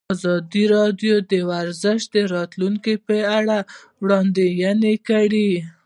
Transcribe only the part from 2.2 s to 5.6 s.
راتلونکې په اړه وړاندوینې کړې.